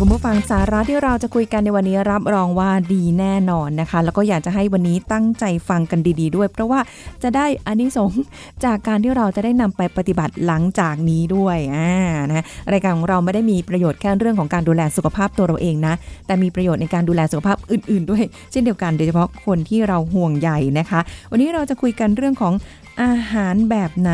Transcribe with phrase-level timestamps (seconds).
[0.00, 6.80] คุณผู้ฟังสาระที่เราจะคุยกันในวันนี้รับรองว่าดีแน่นอนนะคะ แล้วก็อยากจะให้วันนี้ตั้งใจฟังกันดี ๆด้วย เพราะว่า
[7.22, 8.22] จะได้อานิสงส์
[8.64, 11.92] จากการที่เราจะได้นำไปปฏิบัติหลังจากนี้ด้วยอ่า
[12.28, 15.94] นะรายการของเราไม่ได้มีประโยชน์แค่เรื่องของการดูแลสุขภาพตัวเราเองนะ
[16.26, 21.00] แต่มีประโยชน์ในการดูแลสุขภาพอื่น ๆ ด้วย เช่นเดียวกันโดยเฉพาะคนที่เราห่วงใยนะคะ
[21.30, 22.54] วันนี้เราจะคุยกันเรื่องของ
[23.02, 24.12] อาหารแบบไหน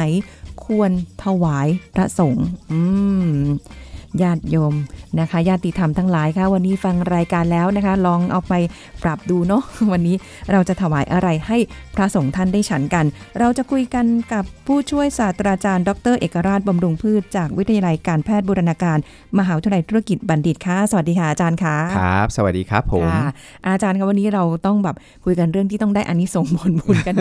[0.65, 0.91] ควร
[1.25, 2.81] ถวายพระสงฆ์อื
[3.33, 3.33] ม
[4.23, 4.75] ญาติโยม
[5.21, 8.55] นะคะญาติธรรมทั้งหลายค่ะวันนี้ฟังรายการแล้วนะคะ ลองเอาไป
[9.03, 10.17] ปรับดูเนาะวันนี้
[10.53, 11.59] เราจะถวายอะไรให้
[11.95, 13.05] พระสงฆ์ท่านได้ฉันกัน
[13.39, 18.99] เราจะคุยกันกับผู้ช่วยศาสตราจารย์ ดร เอกราชบำรุงพืชจากวิทยาลัยการแพทย์บูรณาการ
[19.39, 23.25] มหาวิทยาลัยธุรกิจบัณฑิตค่ะสวัสดีค่ะอาจารย์ค่ะครับ สวัสดีครับผมค่ะ
[23.69, 27.15] อาจารย์คะวันนี้เราต้องแบบคุยกันเรื่องที่ต้องได้อานิสงส์ผลบุญกัน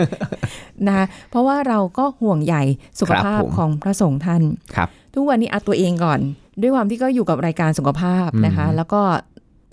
[0.86, 2.62] นะคะเพราะว่าเราก็ห่วงใหญ่
[3.00, 4.42] สุขภาพครับผมของพระสงฆ์ท่าน
[4.76, 6.20] ครับทุกวันนี้เอาตัวเองก่อน
[6.60, 9.02] ด้วยความที่ก็อยู่กับรายการสุขภาพนะคะอืมแล้วก็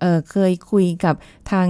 [0.02, 1.16] เอ่อเคยคุยกับ
[1.52, 1.68] ทาง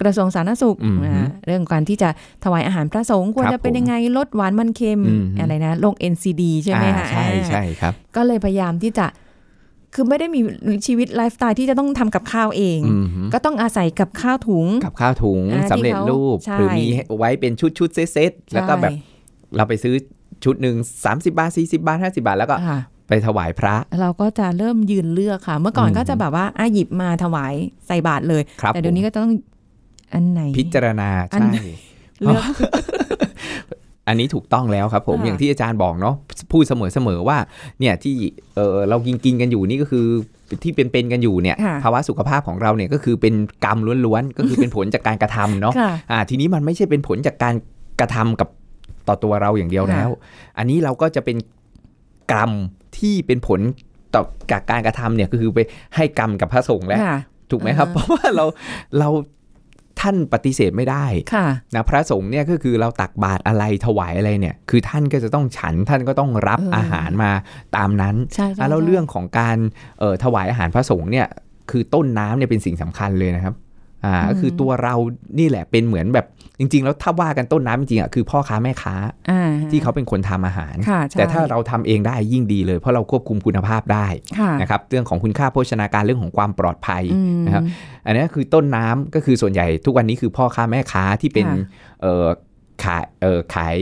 [0.00, 2.08] กระทรวงสาธารณสุขอืมนะคะเรื่องการที่จะ
[2.44, 9.06] ถวายอาหารพระสงฆ์ควรครับจะเป็นผมยังไงลดหวานมันเค็มอืมอะไรนะโรค NCD ใช่ไหมอ่าคะใช่อ่าใช่ครับ ก็เลยพยายามที่จะ
[9.94, 10.40] คือไม่ได้มี
[10.86, 16.84] ชีวิตไลฟ์สไตล์ที่จะต้องทำกับข้าวเองอืมฮึก็ต้องอาศัยกับข้าวถุง กับข้าวถุงอ่าสำเร็จที่เขารูปใช่หรือมี
[17.18, 19.94] ไว้เป็นชุดชุดๆเซตๆแล้วก็แบบใช่เราไปซื้อ
[20.44, 27.52] ชุดหนึ่ง30 บาท 40 บาท 50 บาท แล้วก็ค่ะ ไปถวายพระ เราก็จะเริ่มยืนเลือกค่ะ เมื่อก่อนอืมก็จะแบบว่าอะหยิบมาถวาย
[27.86, 29.30] ใส่บาตรเลยครับแต่เดี๋ยวนี้ผมก็ต้อง
[30.12, 31.60] อันไหน พิจารณาอันใช่ไหน
[32.22, 32.44] เลือก
[34.08, 36.14] อันนี้ถูกต้องแล้วครับผมอ่าอย่างที่อาจารย์บอกเนาะ
[36.52, 37.38] พูดเสมอๆว่า
[37.80, 38.14] เนี่ยที่
[38.56, 40.06] เออเรากินกินๆกันอยู่นี่ก็คือ
[40.62, 47.54] ที่เป็นๆกันอยู่เนี่ยค่ะภาวะสุขภาพของเราเนี่ยก็คือเป็นกรรมล้วนๆก็คือเป็นผลจากการกระทำเนาะค่ะอ่าทีนี้มันไม่ใช่เป็นผลจากการ
[48.00, 48.48] กระทำกับ
[49.08, 50.08] ต่อตัวเราอย่างเดียวแล้ว
[50.58, 51.36] อันนี้เราก็จะเป็น
[52.32, 52.50] กรรม
[52.98, 53.60] ที่เป็นผล
[54.14, 54.22] ต่อ
[54.52, 55.58] จากการกระทำเนี่ยก็คือไป
[55.96, 57.18] ให้กรรมกับพระสงฆ์แล้วค่ะ
[57.50, 58.44] ถูกไหมครับอ่าเพราะว่าเรา
[58.98, 59.08] เรา
[60.00, 67.30] ท่านปฏิเสธไม่ได้ค่ะนะพระสงฆ์เนี่ยก็คือเราตักบาตรอะไรถวายอะไรเนี่ย คือท่านก็จะต้องฉันท่านก็ต้องรับเออออาหารมา
[67.76, 69.58] ตามนั้นใช่ใช่อะแล้วใช่เรื่องของการ
[69.98, 71.26] เอ่อถวายอาหารพระสงฆ์เนี่ย
[71.70, 73.54] คือต้นน้ำเนี่ยเป็นสิ่งสำคัญเลยนะครับ
[74.04, 74.94] อ่าก็คือตัวเรา
[75.38, 76.26] นี่แหละเป็นเหมือนแบบ
[76.58, 78.94] จริง ๆ แล้วถ้าว่ากันต้นน้ำจริงๆอะคือพ่อค้าแม่ค้า
[79.30, 84.06] อ่าที่เขาเป็นคนทำอาหารค่ะใช่แต่ถ้าเราทำเองได้ยิ่งดีเลย เพราะเราควบคุมคุณภาพได้
[84.38, 87.62] ค่ะนะครับเรื่องของคุณค่าโภชนาการเรื่องของความปลอดภัยอืมนะครับ
[88.06, 91.56] อันนี้คือต้นน้ำก็คือส่วนใหญ่ทุกวันนี้คือพ่อค้าแม่ค้าที่เป็นค่ะ
[92.02, 92.26] เอ่อ
[92.84, 93.78] ขายเอ่อขาย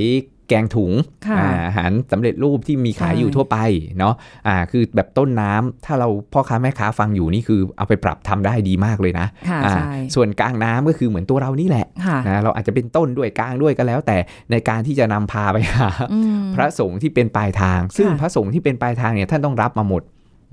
[0.48, 0.92] แกงถุง
[1.26, 3.56] ค่ะอ่าอาหารสำเร็จรูปที่มีขายใช่อยู่ทั่วไป
[3.98, 4.14] เนาะ
[4.46, 14.16] อ่าคือแบบต้นน้ำถ้าเราพ่อค้าแม่ค้าฟังอยู่นี่คือเอาไปปรับทำได้ดีมากเลยนะค่ะอ่าใช่ส่วนกลางน้ำก็คือเหมือนตัวเรานี่แหละค่ะนะเราอาจจะเป็นต้นด้วยกลางด้วยก็แล้ว แต่
[14.50, 20.02] ในการที่จะนำพาไปหาอืมพระสงฆ์ที่เป็นปลายทาง ซึ่งค่ะพระสงฆ์ที่เป็นปลายทางเนี่ยท่านต้องรับมาหมด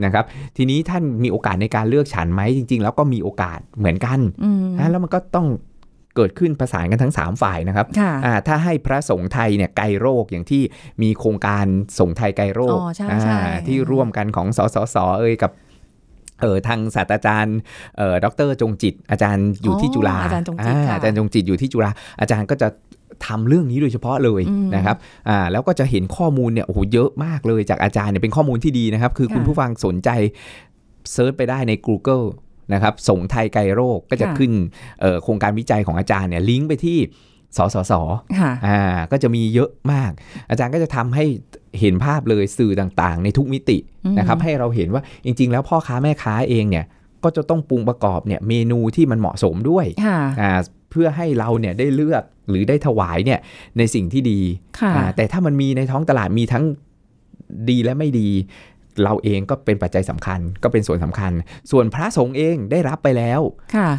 [0.05, 0.25] นะครับ
[0.57, 5.47] ทีนี้ท่านมีโอกาสในการเลือกฉันไหมจริง ๆ แล้วก็มีโอกาสเหมือนกันอืมนะแล้วมันก็ต้อง
[6.16, 10.62] เกิดขึ้นประสานกันทั้ง 3 ฝ่ายนะครับค่ะอ่าถ้าให้พระสงฆ์ไทยเนี่ยไกลโรคอย่างที่
[11.01, 11.66] มีโครงการ
[12.00, 15.51] ส่งไทยไกลโรคอ๋อใช่ใช่อ่าที่ร่วมกันของสสสเอ่ยกับ
[16.41, 17.57] เออทางศาสตราจารย์
[17.97, 22.68] เอ่อดรจงจิต อาจารย์อยู่ที่จุฬาอาจารย์จงจิตค่ะอาจารย์จงจิตอยู่ที่จุฬาอาจารย์ก็จะ
[23.28, 24.97] ทำเรื่องนี้โดยเฉพาะเลยอืมนะครับ
[25.30, 30.09] อ่า แล้วก็จะเห็นข้อมูลเนี่ย โอ้โห เยอะมากเลยจากอาจารย์เนี่ย เป็นข้อมูลที่ดีนะครับ คือค่ะคุณผู้ฟังสนใจ
[31.12, 32.25] เซิร์ชไปได้ใน Google
[32.74, 34.51] นะครับส่งไทยไกลโรคก็จะค่ะขึ้น
[35.01, 37.00] เอ่อโครงการวิจัยของอาจารย์เนี่ยลิงก์ไปที่
[37.57, 37.94] สสส
[38.40, 38.79] ค่ะอ่า
[39.12, 40.12] ก็จะมีเยอะมาก
[40.50, 41.25] อาจารย์ก็จะทำให้
[41.79, 46.86] เห็นภาพเลยสื่อต่างๆ ในทุกมิติอืมนะครับให้เราเห็นว่าจริง ๆ แล้วพ่อค้าแม่ค้าเองเนี่ย
[47.24, 50.51] ก็จะต้องปรุงประกอบเนี่ยเมนูที่มันเหมาะสมด้วยค่ะอ่า
[50.92, 53.39] เพื่อให้เราเนี่ยได้เลือกหรือได้ถวายเนี่ย
[53.77, 54.39] ในสิ่งที่ดี
[54.80, 56.63] ค่ะอ่าแต่ถ้ามันมีในท้องตลาดมีทั้ง
[57.69, 58.30] ดีและไม่ดี
[59.04, 61.31] เราเองก็เป็นปัจจัยสำคัญ ก็เป็นส่วนสำคัญ
[61.72, 63.42] ส่วนพระสงฆ์เองได้รับไปแล้ว
[63.75, 63.90] ค่ะ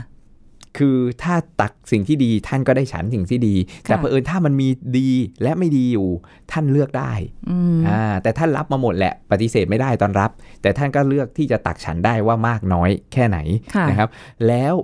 [0.78, 4.68] คือถ้าตักสิ่งที่ดีท่านก็ได้ฉันสิ่งที่ดีค่ะแต่เผอิญถ้ามันมี
[4.98, 5.10] ดี
[5.42, 6.08] และไม่ดีอยู่
[6.52, 7.12] ท่านเลือกได้
[7.50, 10.30] อืมอ่าแต่ท่านรับมาหมดแหละปฏิเสธไม่ได้ตอนรับ
[10.62, 13.38] แต่ท่านก็เลือกที่จะตักฉันได้ว่ามากน้อยแค่ไหน
[13.74, 14.08] ค่ะนะครับ
[14.48, 14.74] แล้ว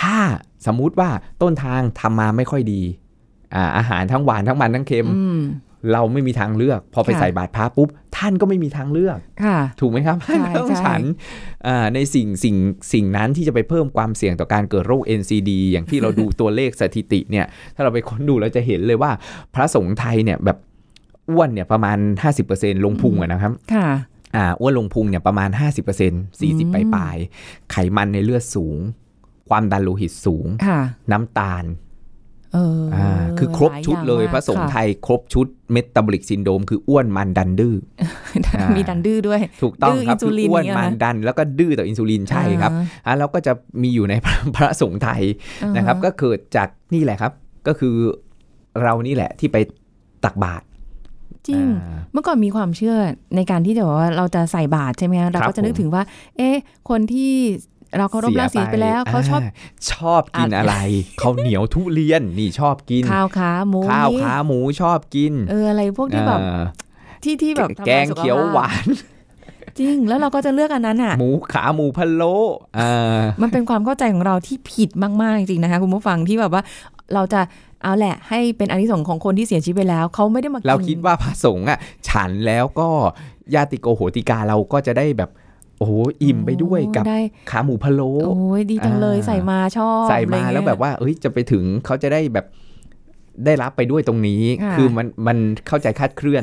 [0.00, 0.18] ถ้า
[0.66, 1.10] สมมุติว่า
[1.42, 2.82] ต้นทางทำมาไม่ค่อยดี
[3.54, 5.40] อ่าอาหารทั้งหวานทั้งมันทั้งเค็มอืม
[5.92, 11.02] เราไม่มีทางเลือก พอไปค่ะใส่บาตรพระปุ๊บ ท่านก็ไม่มีทางเลือกค่ะถูกไหมครับใช่ท่านก็ต้องใช่ฉัน
[11.66, 12.56] อ่าในสิ่งสิ่ง
[12.92, 19.10] สิ่งนั้นที่จะไปเพิ่มความเสี่ยงต่อการเกิดโรค NCD อย่างที่เราดูตัวเลขสถิติเนี่ย ถ้าเราไปค้นดูเราจะเห็นเลยว่า
[19.54, 20.58] พระสงฆ์ไทยเนี่ยแบบ
[21.30, 21.98] อ้วนเนี่ยประมาณ
[22.42, 23.88] 50%ลงพุงอะนะครับค่ะ
[24.36, 28.78] อ่าอ้วนลงพุงเนี่ยประมาณ 50% 40ปลายปลายๆไขมันในเลือดสูง
[29.48, 30.80] ความดันโลหิตสูงค่ะ
[31.12, 31.86] น้ำตาลเออออ่า
[33.38, 37.74] คือครบหาชุดอาเลยมากพระสงฆ์ค่ไทยครบชุดเมตาบอลิกซินโดมคืออ้วนมันดันดื้อ
[38.58, 43.52] อ่ามีมีดันดื้อด้วย ถูกต้องดื้อครับอินซูคือลินอ้วนเนี่ยมันนะดันแล้วก็ดื้อต่ออินซูลินใช่ครับอ่าอ่าแล้วก็จะ
[43.82, 44.14] มีอยู่ใน
[44.56, 45.22] พระสงฆ์ไทย
[45.62, 47.32] อ่านะครับ ก็เกิดจากนี่แหละครับ
[47.66, 47.94] ก็คือ
[48.82, 49.56] เรานี่แหละที่ไป
[50.24, 50.64] ตักบาตร
[51.48, 52.96] จริงอ่าเมื่อก่อนมีความเชื่อ
[53.36, 56.02] ในการที่จะบอกว่าเราจะใส่บาตรใช่ไหมคะเราครัก็บจะนึกผมถึงว่า
[56.36, 56.56] เอ๊ะ
[56.88, 57.32] คนที่
[57.96, 59.40] เราเคารพราศีไปแล้วเขาชอบ
[59.92, 60.76] ชอบกินอะอะไร
[61.20, 66.62] ข้าวเหนียวทุเรียนนี่ชอบกิน ข้าวขาหมูข้าวนี้ขาหมูชอบกิน เอออะไรพวกที่แบบอ่า
[67.24, 68.86] ที่ที่แบบทำลายแกงเขียวหวาน
[69.78, 72.36] จริงแล้วเราก็จะเลือกอันนั้นอะ หมูขาหมูพะโล้
[72.78, 76.62] อ่ามันเป็นความเข้าใจของเราที่ผิดมาก ๆ จริง ๆ นะคะ คุณผู้ฟังที่แบบว่า
[77.14, 77.40] เราจะ
[77.82, 82.88] เอาแหละ ให้เป็นอานิสงส์ของคนที่เสียชีวิตไปแล้ว เขาไม่ได้มากินเราคิดว่าพระสงฆ์อะ ฉันแล้วก็
[83.54, 85.30] ญาติโกโหติกาเราก็จะได้แบบ
[85.78, 85.92] โอ้โห
[86.22, 87.20] อิ่มไปด้วยกับได้
[87.50, 92.46] ขาหมูพะโล้โอ้ยดีจังเลยอ่าใส่มาชอบ ใส่มาอะไรเงี้ยแล้วแบบว่า เอ้ยจะไปถึงเขาจะได้แบบ
[93.46, 96.42] ได้รับไปด้วยตรงนี้ค่ะคือมันมันเข้าใจคาดเคลื่อน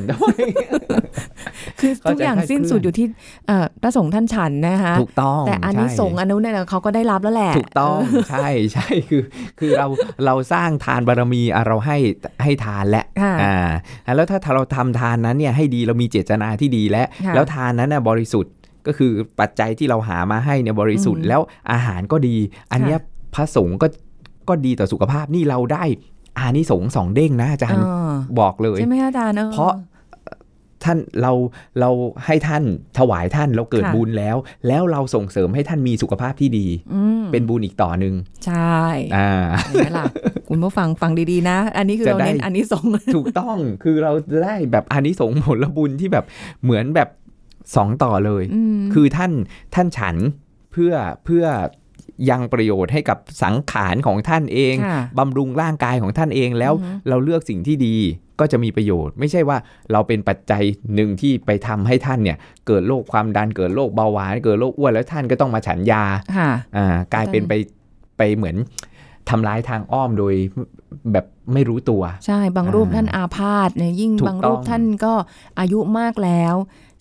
[1.79, 3.05] คือทุกอย่างเข้าใจสิ้นคลาดเคลื่อนสุดอยู่ที่
[3.47, 7.99] เอ่อพระสงฆ์ท่านฉันนะคะถูกต้อง แต่อันนี้ใช่สงส์อันนู้นเนี่ยเขาก็ได้รับแล้วแหละ ถูกต้อง
[8.29, 9.23] ใช่ใช่คือ
[9.59, 9.87] คือเรา
[10.25, 11.97] เราสร้างทานบารมีอะเราให้
[12.43, 18.53] ให้ทานและค่ะอ่าแล้วถ้าเราทำทานนั้นเนี่ยให้ดีเรามีเจตนาที่ดีแล้วค่ะแล้วทานนั้นน่ะบริสุทธิ์
[18.87, 21.41] ก็คือปัจจัยที่เราหามาให้เนี่ยบริสุทธิ์อืมแล้ว
[21.71, 22.35] อาหารก็ดี
[22.71, 22.99] อันเนี้ย
[23.35, 23.87] พระสงฆ์ก็
[24.49, 25.83] ก็ดีต่อสุขภาพนี่เราได้
[26.39, 29.73] อานิสงส์สองเด้งนะอาจารย์เออบอกเลยใช่ไหมคะอาจารย์ออเพราะ
[30.83, 31.31] ท่านเรา
[31.79, 31.89] เรา
[32.25, 32.63] ให้ท่าน
[32.97, 34.37] ถวายท่านเราเกิดค่ะบุญแล้ว
[34.67, 38.15] แล้วเราส่งเสริมให้ท่านมีสุขภาพที่ดีอืมเป็นบุญอีกต่อหนึ่ง
[38.45, 38.79] ใช่
[39.15, 39.31] อ่า
[39.67, 40.05] เห็นไหมล่ะ
[40.49, 46.25] คุณผู้ฟังฟังดีๆนะ อันนี้คือจะเราได้เน้นอันนี้สงส์ถูกต้องคือเราจะได้แบบอานิสงส์ผลบุญที่แบบ
[46.63, 47.09] เหมือนแบบ
[47.75, 49.31] สองต่อเลยอืมคือท่าน
[49.75, 50.15] ท่านฉัน
[50.71, 50.93] เพื่อ
[51.25, 51.45] เพื่อ
[52.29, 57.97] ยังประโยชน์ให้กับสังขารของท่านเองค่ะบำรุงร่างกายของท่านเองแล้วอือฮึเราเลือกสิ่งที่ดี
[58.39, 59.57] ก็จะมีประโยชน์ ไม่ใช่ว่า
[59.91, 60.63] เราเป็นปัจจัย
[60.95, 66.03] หนึ่งที่ไปทำให้ท่านเนี่ย เกิดโรคความดันเกิดโรคเบาหวานเกิดโรคอ้วนแล้วท่านก็ต้องมาฉันยา
[66.37, 67.53] ค่ะอ่ากลายเป็นไป
[68.17, 68.55] ไปเหมือน
[69.29, 70.33] ทำร้ายทางอ้อมโดย
[71.13, 75.13] แบบไม่รู้ตัว ใช่บางรูปอ่าท่านอาพาธเนี่ยยิ่งถูกบางรูปต้องท่านก็
[75.59, 76.55] อายุมากแล้ว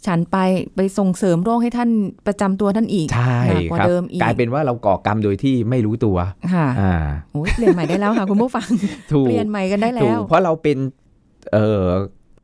[0.06, 0.38] ฉันไป
[0.76, 1.90] ไปส่งเสริมโรคให้ท่าน
[2.26, 6.16] ประจำตัวท่านอีกใช่หนักกว่าครับเดิมอีกกลายเป็นว่าเราก่อกรรมโดยที่ไม่รู้ตัว
[6.54, 6.94] ค่ะอ่า
[7.32, 8.68] โอ้ยเปลี่ยนใหม่ได้แล้วค่ะคุณผู้ฟัง
[9.12, 10.78] ถูกเปลี่ยนใหม่กันได้ถูแล้กวเพราะเราเป็น
[11.52, 11.84] เอ่อ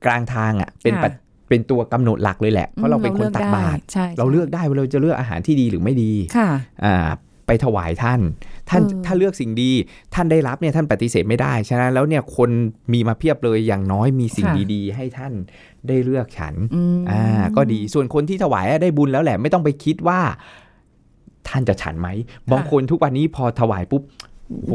[0.06, 1.12] กลางทางอะเป็นค่ะปัจ
[1.48, 6.48] เป็นตัวกำหนดหลักเลยแหละ เพราะเราเป็นคนตักบาตรใช่เราเลือกได้ว่าเราจะเลือกอาหารที่ดีหรือไม่ดีค่ะ
[6.84, 7.08] อ่า
[7.46, 8.20] ไปถวายท่าน
[8.70, 9.70] ท่านเออถ้าเลือกสิ่งดี
[10.14, 12.50] ท่านได้รับเนี่ยท่านปฏิเสธไม่ได้ฉะนั้นแล้วเนี่ยคน
[12.92, 15.32] มีมาเพียบเลยอย่างน้อยมีสิ่งดีๆ ให้ท่าน
[15.88, 17.22] ได้เลือกฉันอืมอ่า
[17.56, 20.20] ก็ดีส่วนคนที่ถวายอะได้บุญแล้วแหละไม่ต้องไปคิดว่า
[21.48, 22.08] ท่านจะฉันไหม
[22.52, 24.29] บางคนทุกวันนี้พอถวายปุ๊บโอ้โห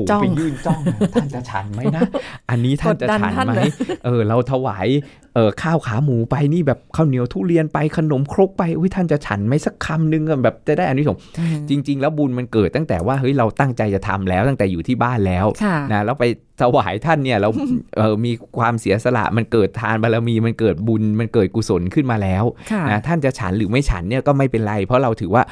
[0.09, 0.79] จ้องไปยื่นจ้อง
[1.13, 2.01] ท่านจะฉันไหมนะ
[2.49, 3.71] อันนี้ท่านจะกดดันฉันท่านไหมเลย
[4.05, 4.87] เออ เราถวาย
[5.35, 11.21] เออข้าวขาหมูไปนี่แบบข้าวเหนียวทุเรียนไปขนมครกไปอุ้ยท่านจะฉันไหมสักคำนึงอะแบบจะได้อันนี้สงส์
[11.69, 16.25] จริง ๆ แล้วบุญมันเกิดตั้งแต่ว่าเฮ้ยเราตั้งใจจะทำแล้วตั้งแต่อยู่ที่บ้านแล้วค่ะนะแล้วไป
[16.61, 17.49] ถวายท่านเนี่ยเรา
[17.97, 25.43] เออมีความเสียสละมันเกิดทานบารมีมันเกิดบุญมันเกิดกุศลขึ้นมาแล้วค่ะนะท่านจะฉันหรือไม่ฉันเนี่ยก็ไม่เป็นไร เพราะเราถือว่า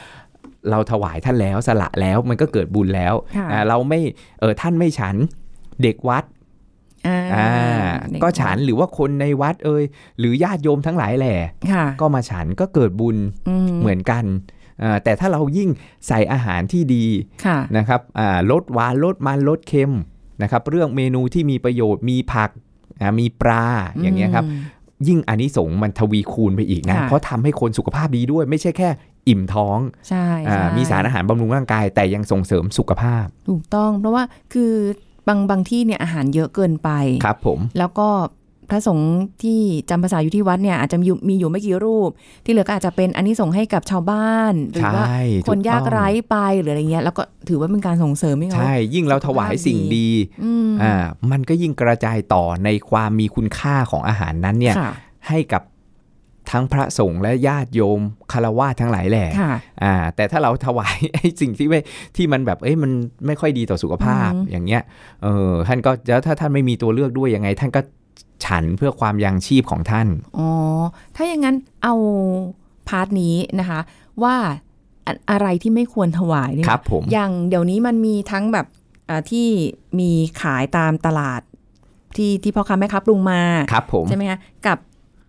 [0.69, 3.99] เราถวายท่านแล้วสละแล้วมันก็เกิดบุญแล้วค่ะนะเราไม่
[4.39, 5.15] เออท่านไม่ฉัน
[5.83, 6.23] เด็กวัด
[7.07, 7.49] อ่าอ่า
[8.09, 9.83] เด็ก็ฉันหรือว่าคนในวัดเอย
[10.19, 11.35] หรือญาติโยมทั้งหลายแหล่
[11.71, 13.17] ค่ะก็มาฉันก็เกิดบุญ
[13.65, 14.25] มเหมือนกัน
[14.83, 15.69] อ่าแต่ถ้าเรายิ่ง
[16.07, 17.05] ใส่อาหารที่ดี
[17.45, 19.93] ค่ะนะครับอ่าลดหวานลดมันลดเค็ม
[20.41, 22.49] นะครับ เรื่องเมนูที่มีประโยชน์มีผัก
[23.01, 23.65] อ่ามีปลา
[24.01, 24.47] อย่างเงี้ยครับม
[25.07, 28.89] ยิ่งอานิสงส์มันทวีคูณไปอีกนะค่ะเพราะทำให้คนสุขภาพดีด้วย ไม่ใช่แค่
[29.27, 29.79] อิ่มท้อง
[30.09, 34.73] ใช่อาใช่มีสารอาหารบำรุงร่างกาย แต่ยังส่งเสริมสุขภาพ ถูกต้องเพราะว่าคือ
[35.27, 36.89] บางบางที่เนี่ยอาหารเยอะเกินไป
[37.25, 38.07] ครับผมแล้วก็
[38.69, 42.09] พระสงฆ์ที่จำภาษาอยู่ที่วัดเนี่ยอาจจะมีอยู่มีอยู่ไม่กี่รูป
[42.45, 45.05] ที่เหลือก็อาจจะเป็นอันนี้ส่งส์ให้กับชาวบ้าน หรือใช่ว่า
[45.47, 50.09] คนถูต้องยากไร้ไปหรืออะไรเงี้ยแล้วก็ถือว่าเป็นการส่งเสริมให้เขาใช่ ยิ่งเราถวายสิ่งดี
[50.43, 50.93] อืมอ่า
[51.31, 54.91] มันก็ยิ่งกระจายต่อในความมีคุณค่าของอาหารนั้นเนี่ยค่ะ
[55.29, 55.61] ให้กับ
[56.51, 57.99] ทั้งพระสงฆ์และญาติโยม
[58.31, 59.53] คารวะทั้งหลายแหล่ค่ะ
[59.83, 61.79] อ่า แต่ถ้าเราถวายไอ้สิ่งที่ไม่
[62.15, 62.91] ที่มันแบบเอ้ยมัน
[63.25, 64.81] ไม่ค่อยดีต่อสุขภาพอือหืออย่างเงี้ย
[65.23, 67.81] เออท่านก็แล้วถ้าท่านไม่มีตัวเลือกด้วยยังไง ท่านก็
[68.45, 70.07] ฉันเพื่อความยังชีพของท่าน
[70.37, 70.49] อ๋อ
[71.15, 71.93] ถ้าอย่างนั้นเอา
[72.87, 73.79] part นี้นะคะ
[74.23, 74.35] ว่า
[75.05, 78.67] อะอะไรที่ไม่ควรถวายเนี่ยครับผมอย่างเดี๋ยวนี้มันมีทั้งแบบ
[79.09, 79.47] อ่าที่
[79.99, 80.09] มี
[80.41, 81.41] ขายตามตลาด
[82.15, 84.77] ที่ที่พ่อค้าแม่ค้าปรุงมาครับผมใช่ไหมคะกับ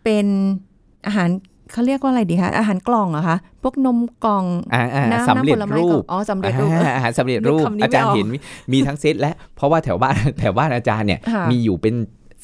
[0.04, 0.26] เป็น
[1.06, 1.28] อาหาร
[1.72, 4.44] เขาเรียกว่าอะไรดีคะอาหารกล่องเหรอคะพวกนมกล่อง
[4.74, 8.38] อ่าอ่าน้ำสำเร็จน้ำผลไม้รูปกล่องอ๋อสำเร็จรูปอ่าอาหารสำเร็จรูปนึกคำนี้อาจารย์ไม่ออกเห็นมี
[8.72, 11.94] มีทั้งเซตและเพราะว่าแถวบ้านแถวบ้านอาจารย์เนี่ยค่ะมีอยู่เป็น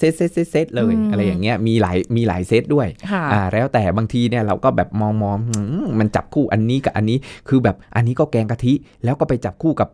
[0.01, 8.73] เซตเซตเซตเซตเลยอืมอะไรอย่างเงี้ยมีหลายมีหลายเซตด้วยค่ะอ่าแล้วแต่บางทีเนี่ยเราก็แบบมองมองหืมมันจับคู่อันนี้กับอันนี้คือแบบอันนี้ก็แกงกะทิ
[9.05, 9.89] แล้วก็ไปจับคู่กับ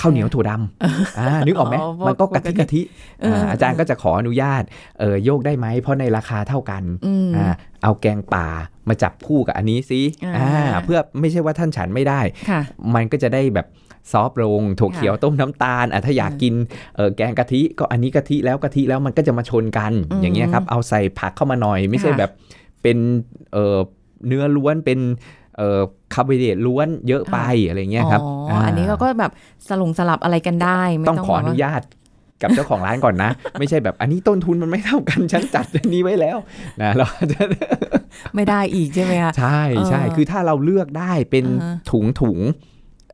[0.00, 2.80] ข้าวเหนียวถั่วดำอ่านึกออกไหมอ๋อพวกมันก็กะทิกะทิ
[3.20, 4.62] เอออ่าอาจารย์ก็จะขออนุญาต
[5.00, 7.46] เออโยกได้ไหมเพราะในราคาเท่ากันอืมอ่า
[7.82, 8.46] เอาแกงป่า
[8.88, 12.60] มาจับคู่กับอันนี้สิอ่าอ่าเพื่อไม่ใช่ว่าท่านฉันไม่ได้ค่ะ
[12.94, 13.66] มันก็จะได้แบบ
[14.12, 16.54] soft ลงถั่วเขียวต้มน้ำตาลอะถ้าอยากกิน
[16.96, 22.30] เออแกงกะทิก็อันนี้กะทิแล้วกะทิแล้วมันก็จะมาชนกันอืมอย่างเงี้ยครับเอาใส่ผักเข้ามาหน่อย ไม่ใช่ค่ะแบบ
[22.82, 22.98] เป็น
[23.52, 23.78] เออ
[24.26, 24.98] เนื้อล้วนเป็น
[25.56, 25.80] เออ
[26.14, 29.32] คาร์โบไฮเดรตล้วนเยอะไปอะไรเงี้ยครับอ๋ออันนี้เราก็แบบ
[29.68, 31.82] สลับสลับอะไรกันได้ไม่ต้องขออนุญาต
[32.42, 36.38] กับเจ้าของร้านก่อนนะ ไม่ใช่แบบอันนี้ต้นทุนมันไม่เท่ากันฉันจัดอันนี้ไว้แล้ว
[36.82, 37.42] นะเราจะ
[38.34, 42.38] ไม่ได้อีกใช่ไหมคะใช่ใช่เออคือถ้าเราเลือกได้เป็นอ่าฮะถุงถุง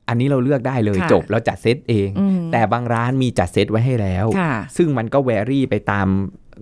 [0.08, 6.06] อันนี้เราเลือกได้เลยค่ะจบเราจัดเซตเองอืมแต่บางร้านมีจัดเซตไว้ให้แล้วค่ะซึ่งมันก็แวรี่ไปตาม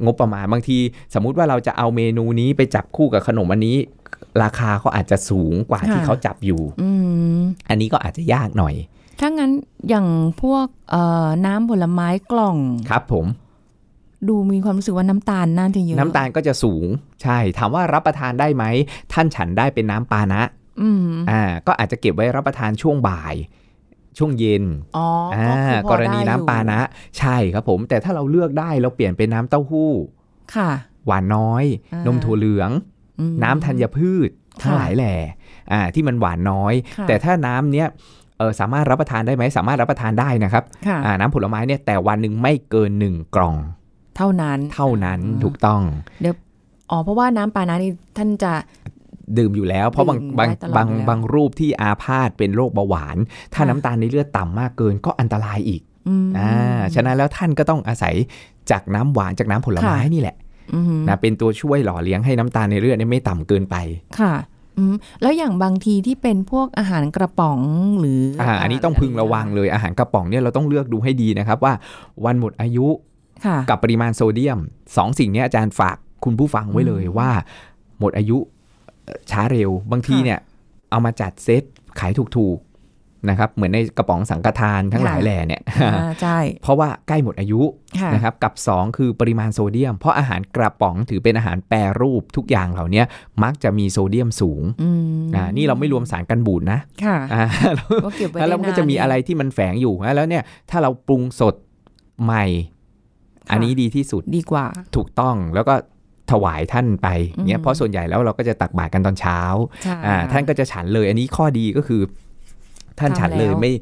[0.05, 0.79] งบประมาณบางที
[1.15, 3.77] สมมุติว่าเราจะเอาเมนูนี้ไปจับคู่กับขนมอันนี้
[4.43, 6.91] ราคาเขาอาจจะสูงกว่าค่ะที่เขาจับอยู่อื
[7.37, 7.39] ม
[7.69, 8.75] อันนี้ก็อาจจะยากหน่อย
[9.21, 9.53] ถ้างั้น
[9.89, 10.07] อย่าง
[10.43, 12.57] พวกเอ่อน้ำผลไม้กล่อง
[12.91, 13.27] ครับผม
[14.29, 16.87] ดูมีความรู้สึกว่าน้ำตาลน่าจะเยอะ น้ำตาลก็จะสูง
[17.23, 18.65] ใช่ ถามว่ารับประทานได้ไหม
[19.13, 20.43] ท่านฉันได้เป็นน้ำปานะ
[20.81, 23.35] อืมอ่า ก็อาจจะเก็บไว้รับประทานช่วงบ่าย
[24.19, 24.65] ช่วงเย็น
[24.97, 26.81] อ๋ออ่าก็คือพกอรณีได้น้ำอยู่ปานะ
[27.19, 29.93] ใช่ครับผม แต่ถ้าเราเลือกได้เราเปลี่ยนเป็นน้ำเต้าหู้
[30.55, 30.71] ค่ะ
[31.07, 32.71] หวานน้อยอ่านนมถั่วเหลือง
[33.21, 34.31] อืมน้ำธัญพืช
[34.63, 35.15] ทั้งค่ะหลายแหล่
[35.73, 37.89] อ่า ที่มันหวานน้อยค่ะแต่ถ้าน้ำเนี้ย
[38.39, 43.57] เออสามารถรับประทานได้ไหมสามารถรับประทานได้นะครับค่ะอ่าน้ำผลไม้เนี่ยแต่วันหนึ่งไม่เกิน1กล่อง
[44.17, 45.83] เท่านั้นเท่านั้นอ่าถูกต้อง
[46.91, 48.53] อ๋อเพราะว่าน้ำปานะนี่ท่านจะ
[49.39, 53.17] ดื่มอยู่แล้ว เพราะบางดื่มบางได้ตลอดบางอยู่แล้วบางรูปที่อาพาธเป็นโรคเบาหวาน
[53.55, 58.15] ถ้าค่ะน้ำตาลในเลือดต่ำมากเกินก็อันตรายอีกอืมอ่าฉะนั้นแล้วท่านก็ต้องอาศัย
[58.71, 60.37] จากน้ำหวานจากน้ำผลไม้ค่ะนี่แหละ
[60.75, 63.77] อืมนะเป็นตัวช่วยหล่อเลี้ยงให้น้ำตาลในเลือดเนี่ยไม่ต่ำเกินไป
[64.21, 64.35] ค่ะ
[64.79, 67.61] อืมแล้วอย่างบางทีที่เป็นพวกอาหารกระป๋อง
[68.01, 71.73] หรือออ่าอันนี้ต้องพึงระวังเลยอาหารกระป๋องเนี่ยเราต้องเลือกดูให้ดีนะครับว่า
[72.25, 72.87] วันหมดอายุ
[73.47, 74.59] ค่ะกับปริมาณโซเดียม
[74.97, 77.31] สองสิ่งเนี้ยอาจารย์ฝากคุณผู้ฟังไว้เลยว่า
[78.01, 78.56] หมดอายุเอ่อ
[79.31, 80.39] ช้าเร็ว บางทีค่ะเนี่ย
[80.91, 81.63] เอามาจัดเซต
[82.01, 85.63] ขายถูกๆนะครับ เหมือนในกระป๋องสังฆทานทั้งหลายแหล่เนี่ย
[85.95, 87.61] อ่าใช่เพราะว่าใกล้หมดอายุ
[88.01, 93.03] ค่ะนะครับ กับ 2 คือปริมาณโซเดียม เพราะอาหารกระป๋องถือเป็นอาหารแปรรูปทุกอย่างเหล่านี้
[93.43, 94.91] มักจะมีโซเดียมสูงอื
[95.23, 97.45] มอ่านี่เราไม่รวมสารกันบูดนะค่ะอ่า
[98.05, 101.55] ก็เก็บไว้แล้วเราก็จะมีอะไรที่มันแฝงอยู่นะแล้วเนี่ยถ้าเราปรุงสด
[102.25, 102.45] ใหม่
[103.51, 105.75] อันนี้ดีที่สุดดีกว่า ถูกต้องแล้วก็
[106.31, 107.09] ถวายท่านไป
[107.47, 109.41] เนี่ยอืมเพราะส่วนใหญ่แล้วเราก็จะตักบาตรกันตอนเช้า
[109.85, 112.03] ใช่อ่าท่านก็จะฉันเลย อันนี้ข้อดีก็คือ
[112.99, 113.73] ท่านทำฉันเลยแล้วไม่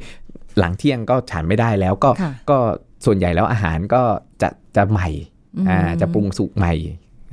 [0.58, 2.58] หลังเที่ยงก็ฉันไม่ได้แล้วก็ค่ะก็
[3.06, 4.02] ส่วนใหญ่แล้วอาหารก็
[4.42, 5.08] จะจะใหม่
[5.68, 6.74] อ่าอืมจะปรุงสุกใหม่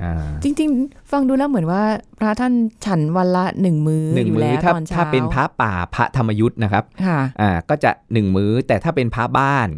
[0.02, 1.82] อ่าจริงๆ ฟังดูแล้วเหมือนว่า
[2.18, 2.52] พระท่าน
[2.86, 9.68] ฉันวันละหนึ่งมื้อหนึ่งอยู่มื้อแล้วถ้าตอนเช้าถ้าเป็นพระป่าพระธรรมยุทธ์นะครับค่ะอ่าก็จะหนึ่งมื้อแต่ถ้าเป็นพระบ้าน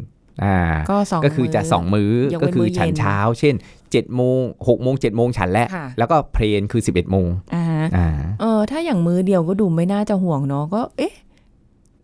[0.44, 0.56] อ่า
[0.90, 3.54] ก็สองก็คือจะมื้สองมื้อยกเว้นก็คือฉันมื้อเย็นเช้า เช่น
[3.94, 8.08] 7จ็ดโมงหกโมงเจ็ดโมงฉันแล้ว ค่ะ แล้วก็เพลนคือ 11บเอ็ดโมงอ่าฮะอ่า
[8.40, 11.14] เออถ้าอย่างมื้อเดียวก็ดูไม่น่าจะห่วงเนาะก็เอ๊ะ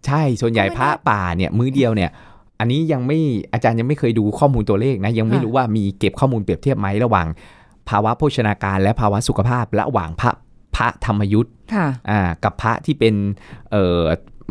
[0.06, 2.10] ใช่ส่วนใหญ่ก็ไม่พระได้ป่าเนี่ยมื้อเดียวเนี่ย
[2.60, 3.18] อันนี้ยังไม่
[3.52, 7.26] อาจารย์ยังไม่เคยดูข้อมูลตัวเลขนะ ยังไม่ค่ะ รู้ว่ามีเก็บข้อมูลเปรียบเทียบไหมระหว่าง
[7.88, 10.30] ภาวะโภชนาการและภาวะสุขภาพระหว่างพระ
[10.76, 13.14] พระธรรมยุทธ์ค่ะ อ่ากับพระที่เป็น
[13.70, 14.02] เอ่อ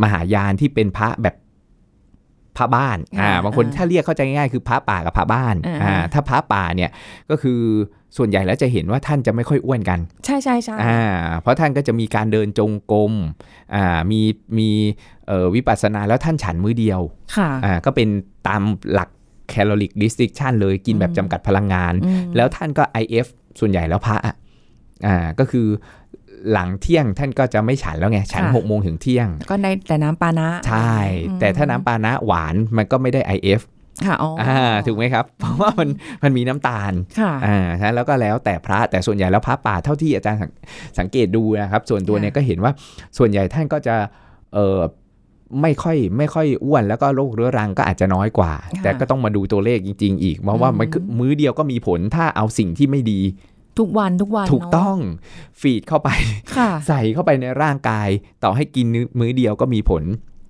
[0.04, 1.36] มหายานที่เป็นพระแบบ
[2.60, 6.92] พระบ้านอ่าอ่าบางคนอ่าถ้าเรียกเข้าใจง่ายๆคือพระป่ากับพระบ้านอ่าอ่าถ้าพระป่าเนี่ย
[7.30, 7.60] ก็คือ
[8.18, 11.02] ส่วนใหญ่แล้วจะเห็นว่าท่านจะไม่ค่อยอ้วนกัน ใช่ใช่ใช่อ่า
[11.42, 13.14] เพราะท่านก็จะมีการเดินจงกรม
[13.76, 14.22] อ่ามี
[14.58, 14.70] มี
[15.28, 17.02] เอ่อวิปัสสนาแล้วท่านฉันมื้อเดียว
[17.36, 18.08] ค่ะอ่าก็เป็น
[18.48, 18.62] ตาม
[18.94, 19.10] หลัก
[19.54, 23.28] caloric restriction เลยกินแบบอืมจำกัดพลังงานอืมแล้วท่านก็ IF
[23.60, 24.36] ส่วนใหญ่แล้วพระอะ
[25.08, 25.68] อ่าก็คือ
[26.52, 30.94] หลังเที่ยงท่านก็จะไม่ฉันแล้วไง ฉันค่ะหกโมงถึงเที่ยง ก็ในแต่น้ำปานะ ใช่
[31.30, 33.62] อืมแต่ถ้าน้ำปานะหวานมันก็ไม่ได้ IF
[34.06, 35.90] ค่ะอ๋อออ่าถูกไหมครับ เพราะว่ามัน
[36.24, 40.52] มันมีน้ำตาลค่ะอ่าใช่แล้วก็แล้วแต่พระแต่ส่วนใหญ่แล้วพระป่าเท่าที่อาจารย์สัง
[41.00, 42.72] สังเกตดูนะครับ ส่วนตัวเนี่ยก็เห็นว่า
[43.18, 43.96] ส่วนใหญ่ท่านก็จะ
[44.54, 44.80] เออ
[45.62, 53.20] ไม่ค่อยไม่ค่อยอ้วนแล้วก็โรคเรื้อรังก็อาจจะน้อยกว่าค่ะแต่ก็ต้องมาดูตัวเลขจริง ๆ อีกเพราะว่ามันคือมื้อเดียวก็มีผลถ้าเอาสิ่งที่ไม่ดี
[53.78, 54.98] ทุกวันทุกวันถูกเนะต้อง
[55.62, 56.10] ฟีดเข้าไป
[56.58, 58.10] ค่ะใส่เข้าไปในร่างกาย
[58.44, 58.86] ต่อให้กิน
[59.20, 60.04] มื้อเดียวก็มีผล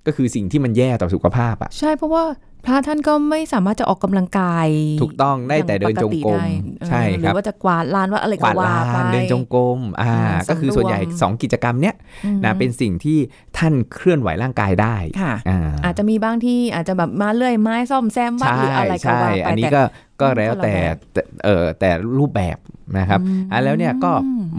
[0.06, 2.24] ก็คือสิ่งที่มันแย่ต่อสุขภาพอะใช่เพราะว่า
[2.64, 4.68] พระท่านก็ไม่สามารถจะออกกำลังกาย
[5.02, 13.18] ถูกต้องได้แต่เดินจงกรมอย่างปติได้ใช่เออหครืรับอว่าจะกวาดลานว่าอะไรกวาดก็ว่าลาไปนเดินจงกรมอ่าอ่าก็คือส่วนใหญ่สำรวมสองกิจกรรมเนี้ยอืมนะเป็นสิ่งที่
[13.58, 19.82] ท่านเคลื่อนไหวร่างกายได้ค่ะอ่าอาจจะมีบางที่อาจจะแบบมาเลื่อยไม้ซ่อมแซมบ้านหรืออะไรก็ใช่ว่าไปอันนี้แต่ก็
[20.20, 22.58] ก็อืมแล้วคนละแต่แบบแต่เออแต่รูปแบบ
[22.98, 24.12] นะครับอืมอะแล้วเนี่ยก็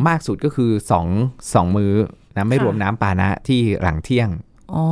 [0.08, 1.08] มากสุดก็คือสอง
[1.54, 1.94] สองมือ
[2.36, 4.30] นะไม่ค่ะรวมน้ำปานะที่หลังเที่ยง
[4.76, 4.88] อ๋อ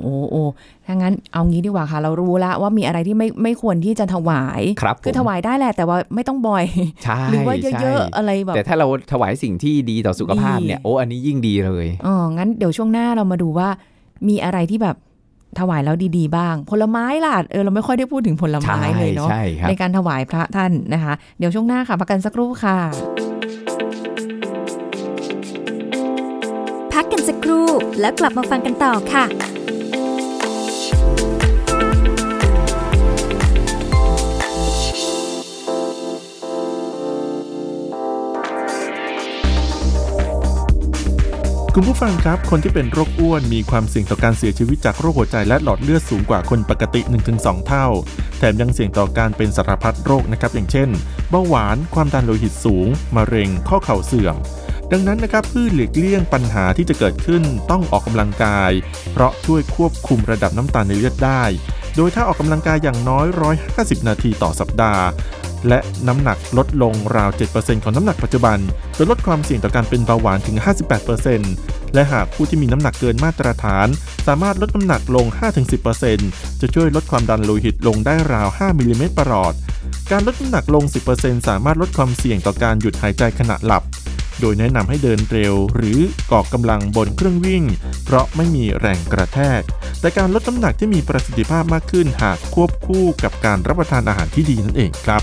[0.00, 0.42] โอ้โอ้
[0.86, 6.64] ถ้างั้นเอางี้ดีกว่าค่ะ เรารู้แล้วว่ามีอะไรที่ไม่ไม่ควรที่จะถวายครับคือผมถวายได้แหละ แต่ว่าไม่ต้องบ่อย
[7.04, 13.68] ใช่หรือว่าเยใช่อะๆอะไรแบบแต่ถ้าเราถวายสิ่งที่ดีต่อสุขภาพเนี่ยดีโอ้อันนี้ยิ่งดีเลยอ๋องั้นเดี๋ยวช่วงหน้าเรามาดูว่า
[14.28, 14.96] มีอะไรที่แบบ
[15.60, 22.78] ถวายแล้วดีๆบ้าง ผลไม้ล่ะเออเราไม่ค่อยได้พูดถึงผลไม้ใช่เลยเนาะใช่ครับในการถวายพระท่านนะคะ เดี๋ยวช่วงหน้าค่ะพักกันสักครู่ค่ะ
[27.04, 27.68] กกันสักครู่
[28.00, 29.24] แล้วกลับมาฟังกันต่อค่ะ
[41.76, 47.00] คุณผู้ฟังครับ คนที่เป็นโรคอ้วนมีความเสี่ยงต่อการเสียชีวิตจากโรคหัวใจและหลอดเลือดสูงกว่าคนปกติ
[47.34, 47.86] 1-2 เท่า
[48.38, 50.88] แถมยังเสี่ยงต่อการเป็นสารพัดโรคนะครับ อย่างเช่น
[51.30, 54.36] เบาหวาน ความดันโลหิตสูง มะเร็ง ข้อเข่าเสื่อม
[54.92, 58.70] ดังนั้นนะครับเพื่อหลีกเลี่ยงปัญหาที่จะเกิดขึ้นต้องออกกำลังกาย
[59.12, 61.42] เพราะช่วยควบคุมระดับน้ำตาลในเลือดได้
[61.96, 63.26] โดยถ้าออกกำลังกายอย่างน้อย
[63.66, 65.04] 150 นาทีต่อสัปดาห์
[65.68, 68.58] และน้ำหนักลดลงราว 7%ของน้ำหนักปัจจุบัน
[68.98, 70.56] จะลดความเสี่ยงต่อการเป็นเบาหวานถึง
[71.24, 73.86] 58%และหากผู้ที่มีน้ำหนักเกินมาตรฐาน
[74.26, 75.26] สามารถลดน้ำหนักลง
[75.94, 79.54] 5-10%จะช่วยลดความดันโลหิตลงได้ราว 5 มิลลิเมตรประหลอด
[80.10, 80.84] การลดน้ำหนักลง
[81.16, 83.82] 10%สามารถลดความเสี่ยงต่อการหยุดหายใจขณะหลับ
[84.40, 85.98] โดยแนะนำให้เดินเร็ว หรือ
[86.32, 87.64] ก่อกำลังบนเครื่องวิ่ง
[88.04, 89.60] เพราะไม่มีแรงกระแทก
[90.00, 95.22] แต่การลดน้ำหนักที่มีประสิทธิภาพมากขึ้นหากควบคู่กับการรับประทานอาหารที่ดีนั่นเองครับ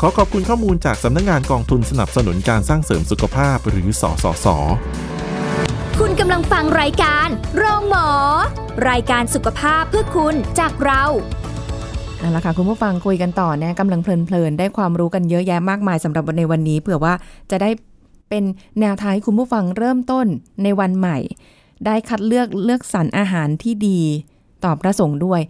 [0.00, 4.46] ขอขอบคุณข้อมูลจากสำนักงานกองทุนสนับสนุนการสร้างเสริมสุขภาพหรือสสส
[6.00, 8.08] คุณกำลังฟังรายการโรงหมอ
[8.88, 11.02] รายการสุขภาพเพื่อคุณจากเรา
[12.18, 17.14] เอาละค่ะคุณผู้ฟังคุยกันต่อนะกำลังเพลินๆ ได้ความรู้กันเยอะแยะมากมายสำหรับในวันนี้เผื่อว่า
[17.50, 17.70] จะได้
[18.28, 18.44] เป็น
[18.80, 20.26] แนวทางให้คุณผู้ฟังเริ่มต้น
[20.62, 21.18] ในวันใหม่
[21.86, 24.00] ได้คัดเลือกเลือกสรรอาหารที่ดี
[24.64, 25.40] ต่อพระสงฆ์ด้วย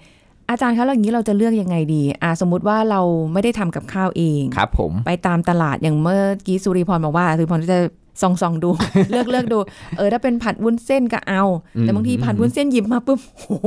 [0.51, 3.01] อาจารย์คะแล้วอย่างนี้เราจะเลือกยังไงดีอ่าสมมุติว่าเรา
[3.33, 7.81] ไม่ได้ทำกับข้าวเองครับ ผมไปตามตลาดอย่างเมื่อกี้สุริพรบอกว่าสุริพรจะ
[8.23, 8.71] ส่องส่องๆดู
[9.11, 9.59] เลือกเลือกดู
[9.97, 11.43] เออถ้าเป็นผัดวุ้นเส้นก็เอา
[11.81, 13.67] แต่บางทีผัดวุ้นเส้นหยิบมาปุ๊บโอ้โห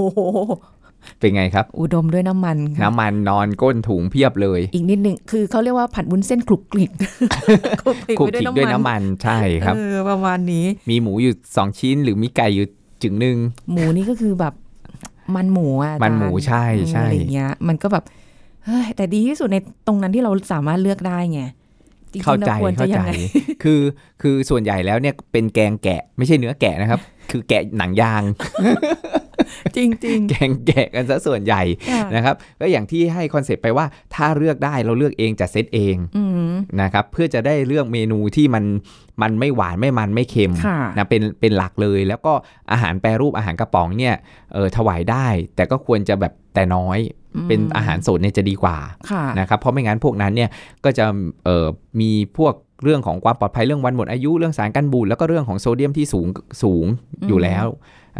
[1.19, 6.91] เป็นไงครับ อุดมด้วยน้ำมันค่ะน้ำมันนอนก้นถุงเพียบเลย อีกนิดหนึ่งคือเขาเรียกว่าผัดวุ้นเส้นคลุกคลิก
[7.81, 12.67] คลุกคลิกคลุกไปคลิกด้วยน้ำมันใช่ครับเออประมาณนี้ มีหมูอยู่สองชิ้น หรือมีไก่อยู่
[13.03, 13.37] จึงหนึ่ง
[13.71, 14.53] หมูนี่ก็คือแบบ
[15.35, 18.03] มันหมูอะอาจารย์มันหมูใช่ใช่อะไรอย่างเงี้ย มันก็แบบ
[18.65, 21.41] เฮ้ยแต่ดีที่สุดในตรงนั้นที่เราสามารถเลือกได้ไง
[22.13, 23.11] จริงๆเข้าใจรควรเข้าจะใจยังไง
[23.63, 23.81] คือ
[24.21, 26.99] คือส่วนใหญ่แล้วเนี่ยเป็นแกงแกะ ไม่ใช่เนื้อแกะนะครับ
[27.31, 28.23] คือแกะหนังยาง
[29.75, 33.85] จริงจริงแกงแกะกันซะส่วนใหญ่ๆค่ะนะครับก็อย่างที่ให้คอนเซปต์ไปว่า
[34.15, 38.63] ถ้าเลือกได้เราเลือกเองจะเซตเองอืมนะครับเพื่อจะได้เลือกเมนูที่มัน
[39.21, 42.33] มันไม่หวานไม่มันไม่เค็มค่ะนะเป็นเป็นหลักเลย แล้วก็
[42.71, 44.15] อาหารแปรรูปอาหารกระป๋องเนี่ย
[44.53, 46.99] เออถวายได้ แต่ก็ควรจะแบบแต่น้อย
[47.47, 48.77] เป็นอาหารสดเนี่ยจะดีกว่า
[49.11, 50.49] ค่ะนะครับเพราะไม่งั้นพวกนั้นเนี่ย
[50.85, 51.05] ก็จะ
[51.45, 51.67] เอ่อ
[52.01, 56.27] มีพวก เรื่องของความปลอดภัยเรื่องวันหมดอายุเรื่องสารกันบูดแล้วก็เรื่องของโซเดียมที่สูง
[56.63, 56.85] สูง
[57.27, 57.67] อยู่แล้ว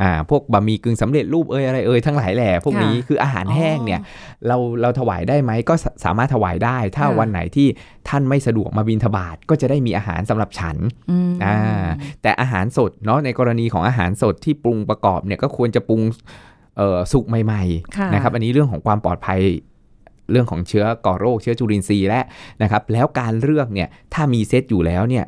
[0.02, 4.02] อ่าพวกบะหมี่กึ่งสำเร็จรูปเอยอะไรเอยทั้งหลายแหล่พวกนี้ค่ะคืออาหารแห้งเนี่ย
[4.48, 7.68] เราเราถวายได้ไหมก็สสามารถถวายได้ ถ้าค่ะวันไหนที่
[8.10, 10.78] ท่านไม่สะดวกมาบินทบาทก็จะได้มีอาหารสำหรับฉัน
[11.12, 11.86] อืมอ่า
[12.22, 16.02] แต่อาหารสดเนาะในกรณีของอาหารสดที่ปรุงประกอบเนี่ยก็ควรจะปรุง
[16.78, 17.64] เอ่อสุกใหม่
[17.98, 19.40] ค่ะๆนะครับอันนี้เรื่องของความปลอดภัย
[20.32, 22.22] เรื่องของเชื้อก่อโรคเชื้อจุลินทรีย์และ
[22.64, 25.26] นะครับ แล้วการเลือกเนี่ยถ้ามีเซตอยู่แล้วเนี่ย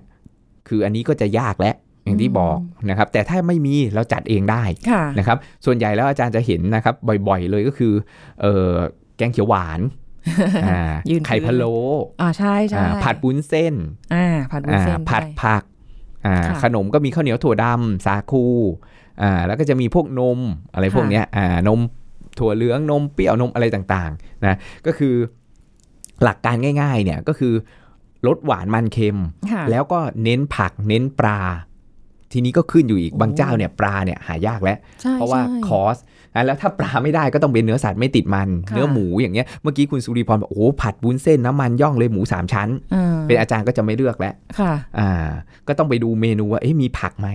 [0.67, 2.57] คืออันนี้ก็จะยากและอย่างที่บอก
[2.89, 6.95] นะครับ แต่ถ้าไม่มีเราจัดเองได้ค่ะนะครับ ส่วนใหญ่แล้วอาจารย์จะเห็นนะครับ
[7.27, 7.93] บ่อยๆเลยก็คือ
[8.41, 8.73] เอ่อ
[9.17, 9.79] แกงเขียวหวาน
[10.67, 11.75] อ่ายืนไข่พะโล้
[12.21, 13.75] อ่าใช่ใช่อ่าผัดวุ้นเส้น
[14.13, 15.63] อ่าผัดวุ้นเส้นอ่าผัดใช่ผัก
[16.25, 18.45] อ่าค่ะขนมก็มีข้าวเหนียวถั่วดำสาคู
[19.21, 20.39] อ่าแล้วก็จะมีพวกนม
[20.73, 21.79] อะไรพวกเนี้ยอ่านม
[22.39, 25.15] ถั่วเหลืองนมเปรี้ยวนมอะไรต่างๆนะก็คือ
[26.23, 27.53] หลักการง่ายๆเนี่ยก็คือ
[28.27, 29.17] ลดหวานมันเค็ม
[29.51, 31.39] ค่ะแล้วก็เน้นผักเน้นปลา
[32.31, 35.97] ทีนี้ก็ขึ้นอยู่อีกโอ้บางเจ้าเนี่ยปลาเนี่ยหายากแล้วใช่เพราะว่าใช่คอส
[36.33, 45.27] อะแล้วถ้าปลาไม่ได้ก็ต้องเป็นเนื้อสัตว์ไม่ติดมันค่ะเนื้อหมูอย่างเงี้ยเมื่อกี้คุณสุริพรบอกโอ้โหผัดวุ้นเส้นน้ำมันย่องเลยหมูสามชั้นอ่าเป็นอาจารย์ก็จะไม่เลือกแล้วค่ะอ่า
[45.67, 47.29] ก็ต้องไปดูเมนูว่าเอ๊ะมีผักไหม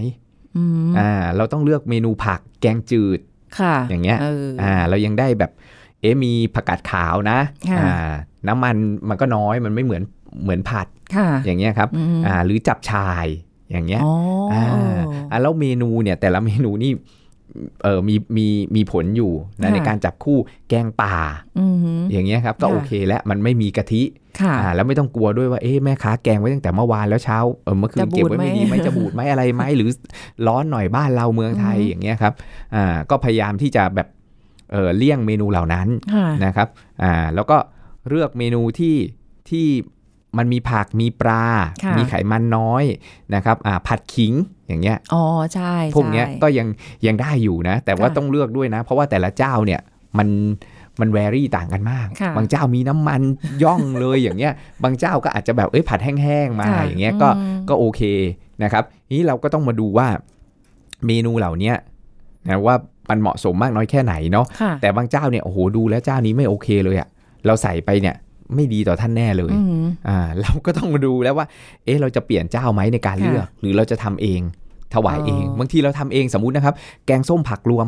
[0.56, 3.20] อืมอ่าเราต้องเลือกเมนูผักแกงจืด
[3.60, 5.50] ค่ะอย่างเงี้ยเอออ่าเรายังได้แบบ
[6.00, 7.38] เอ๊ะมีผักกาดขาวนะ
[7.70, 8.12] ค่ะอ่า
[8.48, 8.76] น้ำมัน
[9.08, 10.02] มันก็น้อยมันไม่เหมือน
[10.42, 10.86] เหมือนผัด
[11.16, 13.26] ค่ะอย่างเงี้ยครับอืมอ่าหรือจับชาย
[13.70, 14.12] อย่างเงี้ยอ๋อ
[14.52, 14.96] ออ่า
[15.30, 16.92] อะแล้วเมนูเนี่ยแต่ละเมนูนี่
[17.82, 20.38] เออมีมีมีผลอยู่นะค่ะในการจับคู่
[20.68, 21.14] แกงป่า
[21.58, 21.76] อืม
[22.12, 24.02] อย่างเงี้ยครับก็ค่ะโอเคแล้วมันไม่มีกะทิ
[24.40, 29.90] ค่ะอ่าแล้วไม่ต้องกลัวด้วยว่าเอ๊ะแม่ค้าแกงไว้ตั้งแต่เมื่อวานแล้วเช้าเออเมื่อคืนจะบูเก็บดไว้ไม่ไหมดีไหมจะบูดไหมอะไรไหมหรือ
[30.46, 32.32] ร้อนหน่อยบ้านเราเมืองไทยอืมอย่างเงี้ยครับ
[32.74, 34.08] อ่าก็พยายามที่จะแบบ
[34.72, 36.68] เออเลี่ยงเมนูเหล่านั้นค่ะนะครับ
[37.02, 37.56] อ่าแล้วก็
[38.08, 38.96] เลือกเมนูที่
[39.50, 39.66] ที่
[40.38, 41.44] มันมีผักมีปลา
[41.84, 42.84] ค่ะมีไขมันน้อย
[43.34, 44.32] นะครับอ่าผัดขิง
[44.66, 46.68] อย่างเงี้ยอ๋อใช่พวกเนี้ยใช่ก็ยัง
[47.06, 49.80] ยังได้อยู่นะ แต่ว่าค่ะต้องเลือกด้วยนะ เพราะว่าแต่ละเจ้าเนี่ย
[50.18, 50.28] มัน
[51.00, 53.20] มันแวรี่ต่างกันมากค่ะบางเจ้ามีน้ำมัน
[53.64, 54.52] ย่องเลยอย่างเงี้ย
[54.84, 58.02] บางเจ้าก็อาจจะแบบเอ้ยผัดแห้งๆมาค่ะอย่างเงี้ยก็อืมก็โอเค
[58.62, 60.08] นะครับนี้เราก็ต้องมาดูว่า
[61.06, 61.76] เมนูเหล่าเนี้ย
[62.48, 62.76] นะว่า
[63.10, 67.08] มันเหมาะสมมากน้อยแค่ไหนเนาะค่ะแต่บางเจ้าเนี่ยโอ้โหดูแล้วเจ้านี้ไม่โอเคเลยอะ
[67.46, 68.16] เราใส่ไปเนี่ย
[68.54, 71.46] ไม่ดีต่อท่านแน่เลยอืมอ่าเราก็ต้องมาดูแล้วว่า
[71.84, 74.40] เอ๊ะเราจะเปลี่ยนเจ้าไหมในการค่ะเลือก หรือเราจะทำเอง
[74.94, 76.74] ถวายเองอ๋อบางทีเราทำเองสมมุตินะครับ
[77.06, 77.86] แกงส้มผักรวม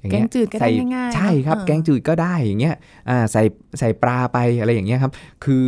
[0.00, 2.74] อย่างแกเงี้งยจืดก็ได้ใส่ง่ายๆใช่ครับเนอะแกงจืดก็ได้อย่างเงี้ย
[3.08, 3.42] อ่าใส่
[3.78, 5.12] ใส่ปลาไปอะไรอย่างเงี้ยครับ
[5.44, 5.64] คือ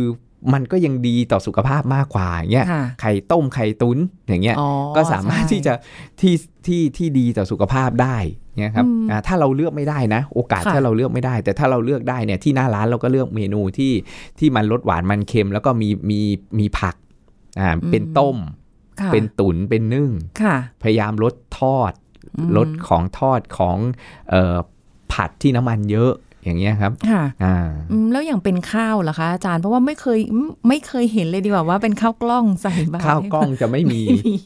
[0.53, 5.73] มันก็ยังดีต่อสุขภาพมากกว่าอย่างเงี้ยค่ะไข่ต้มไข่ตุ้นอย่างเงี้ยอ๋อก็สามารถใช่ที่จะ
[6.21, 8.17] ที่ที่ที่ดีต่อสุขภาพได้
[8.57, 13.93] เนี่ยครับอืมอ่าถ้าเราเลือกไม่ได้นะ โอกาสค่ะถ้าเราเลือกไม่ได้ แต่ถ้าเราเลือกได้เนี่ยที่หน้าร้านเราก็เลือกเมนูที่
[14.39, 16.19] ที่มันลดหวานมันเค็ม แล้วก็มีมี
[16.59, 16.95] มีผัก
[17.59, 18.37] อ่าเป็นต้ม
[19.01, 20.09] ค่ะเป็นตุ๋นเป็นนึ่ง
[20.41, 21.93] ค่ะพยายามลดทอด
[22.37, 23.77] อืมลดของทอดของ
[24.29, 24.55] เอ่อ
[25.13, 27.55] ผัดที่น้ำมันเยอะอย่างเงี้ยครับค่ะอ่า
[27.91, 34.37] อืมแล้วอย่างเป็นข้าวล่ะคะอาจารย์เพราะว่าไม่เคยอืมไม่เคยเห็นเลยดีกว่าว่าเป็นข้าวกล้องใส่บาตรข้าวกล้องจะไม่มีไม่มี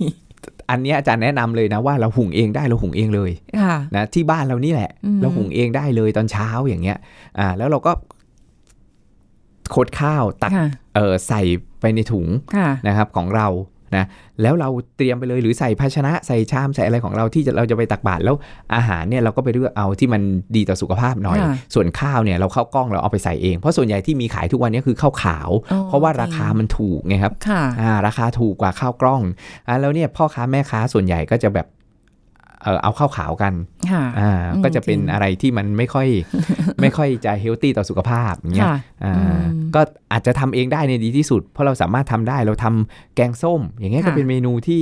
[0.70, 6.98] อันเนี้ยอาจารย์แนะนำเลยนะว่าเราหุงเองได้เราหุงเองเลยค่ะนะที่บ้านเรานี่แหละอืมเราหุงเองได้เลยตอนเช้าอย่างเงี้ย
[7.40, 7.92] อ่าแล้วเราก็
[9.72, 11.42] โคดข้าวตักค่ะเออใส่
[11.82, 13.48] ไปในถุงค่ะนะครับของเรา
[13.96, 14.06] นะ
[14.42, 18.36] แล้วเราเตรียมไปเลยหรือใส่ภาชนะใส่ชามใส่อะไรของเราที่จะเราจะไปตักบาตรแล้ว
[18.76, 20.22] อาหารเนี่ยเราก็ไปเลือกเอาที่มัน
[20.56, 29.22] ดีต่อสุขภาพหน่อยค่ะส่วนข้าวเนี่ยเราเข้ากล้องเราเอาไปใส่เอง เพราะส่วนใหญ่ที่มีขายทุกวันนี้คือข้าวขาวอ๋อเพราะว่าจริงราคามันถูกไงครับค่ะอ่าราคาถูกกว่าข้าวกล้อง
[29.68, 31.68] อ่าแล้วเนี่ยพ่อค้าแม่ค้าส่วนใหญ่ก็จะแบบ
[32.64, 33.54] เออเอาข้าวขาวกัน
[33.92, 36.08] ค่ะอ่าอืมก็จะเป็นจริงอะไรที่มันไม่ค่อย
[36.82, 39.42] ไม่ค่อยจะเฮลตี้ต่อสุขภาพอย่างเงี้ยค่ะอ่าอืม
[39.76, 44.82] ก็อาจจะทำเองได้ในดีที่สุด เพราะเราสามารถทำได้เราทำแกงส้ม อย่างเงี้ยค่ะก็เป็นเมนูที่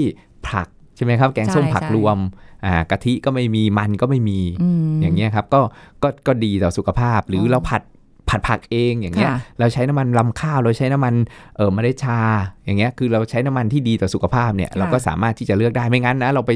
[0.50, 2.18] ผักใช่ไหมครับ แกงส้มใช่ผักใช่รวม
[2.66, 5.62] อ่ากะทิก็ไม่มีมันก็ไม่มีอืมอย่างเงี้ยครับก็
[6.04, 7.82] ก็ก็ดีต่อสุขภาพหรือออเราผัด
[8.30, 11.14] ผัดผักเองอย่างเงี้ยค่ะเราใช้น้ำมันลำข้าวเราใช้น้ำมัน
[11.56, 12.20] เออเมล็ดชา
[12.66, 16.52] อย่างเงี้ยคือเราใช้น้ำมันที่ดีต่อสุขภาพเนี่ยค่ะเราก็สามารถที่จะเลือกได้ไม่งั้นนะเราไป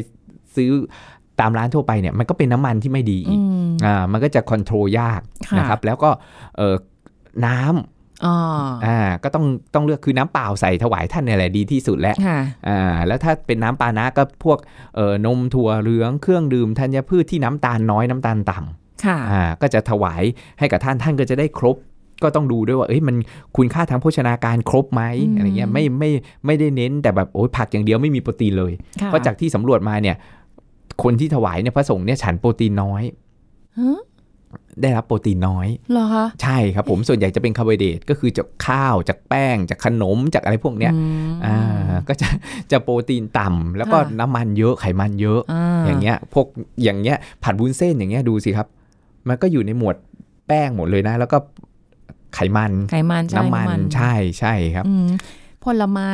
[0.55, 0.71] ซื้อ
[1.39, 6.09] ตามร้านทั่วไปเนี่ยมันก็เป็นน้ำมันที่ไม่ดีอีอืกมอ่ามันก็จะคอนโทรลยากค่ะนะครับ แล้วก็
[6.57, 6.75] เออ
[7.45, 8.35] น้ำอ๋อ
[8.85, 14.57] อ่าก็ต้องต้องเลือกคือน้ำเปล่าใส่ถวายท่านเนี่ยแหละดีที่สุดแล้วค่ะอ่าแล้วถ้าเป็นน้ำปานะก็พวก
[14.95, 20.23] เอ่อนมถั่วเหลืองเครื่องดื่มธัญพืชที่น้ำตาลน้อยน้ำตาลต่ำค่ะอ่าก็จะถวาย
[20.59, 21.77] ให้กับท่านท่านก็จะได้ครบ
[22.23, 23.15] ก็ต้องดูด้วยว่าเอ้ยมัน
[23.57, 26.09] คุณค่าทางโภชนาการครบไหมอืมอะไรเงี้ยไม่ไม่
[26.45, 30.15] ไม่ได้เน้นแต่แบบโอ้ยผักอย่างเดียวไม่มีโปรตีนเลยค่ะเพราะจากที่สำรวจมาเนี่ย
[31.03, 33.03] คนที่ถวายเนี่ยพระสงฆ์เนี่ยฉันโปรตีนน้อย
[33.79, 33.99] ฮะ
[34.81, 41.57] ได้รับโปรตีนน้อยเหรอคะใช่ครับผมส่วนใหญ่จะเป็นคาร์โบไฮเดรตก็คือจากข้าวจากแป้ง จากขนมจากอะไรพวกเนี้ยอืมอ่า
[42.07, 42.27] ก็จะ
[42.71, 45.41] จะโปรตีนต่ำแล้วก็ค่ะน้ำมันเยอะไขมันเยอะ
[45.85, 46.47] อย่างเงี้ยพวก
[46.83, 48.67] อย่างเงี้ยผัดวุ้นเส้นอย่างเงี้ยดูสิครับ
[49.27, 49.95] มันก็อยู่ในหมวด
[50.47, 51.37] แป้งหมดเลยนะ แล้วก็
[52.35, 55.07] ไขมันไขมันใช่น้ำมันใช่ใช่ครับอืม
[55.65, 56.11] ผลไม้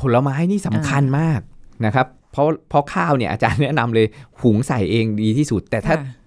[0.00, 1.40] ผลไม้นี่สำคัญมาก
[1.84, 4.06] นะครับ เพราะเพราะข้าวเนี่ยอาจารย์แนะนำเลย
[4.40, 6.24] หุงใส่เองดีที่สุด แต่ถ้าค่ะ